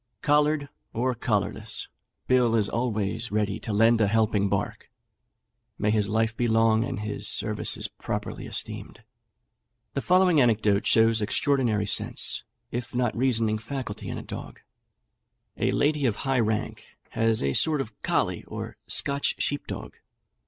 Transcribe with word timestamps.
Collared 0.23 0.67
or 0.93 1.13
collarless, 1.13 1.87
Bill 2.25 2.55
is 2.55 2.67
always 2.67 3.31
ready 3.31 3.59
to 3.59 3.71
lend 3.71 4.01
a 4.01 4.07
helping 4.07 4.49
bark. 4.49 4.89
May 5.77 5.91
his 5.91 6.09
life 6.09 6.35
be 6.35 6.47
long, 6.47 6.83
and 6.83 7.01
his 7.01 7.27
services 7.27 7.87
properly 7.87 8.47
esteemed!" 8.47 9.03
The 9.93 10.01
following 10.01 10.41
anecdote 10.41 10.87
shows 10.87 11.21
extraordinary 11.21 11.85
sense, 11.85 12.41
if 12.71 12.95
not 12.95 13.15
reasoning 13.15 13.59
faculty, 13.59 14.09
in 14.09 14.17
a 14.17 14.23
dog: 14.23 14.61
A 15.57 15.69
lady 15.71 16.07
of 16.07 16.15
high 16.15 16.39
rank 16.39 16.83
has 17.09 17.43
a 17.43 17.53
sort 17.53 17.79
of 17.79 17.93
colley, 18.01 18.43
or 18.45 18.77
Scotch 18.87 19.35
sheep 19.37 19.67
dog. 19.67 19.97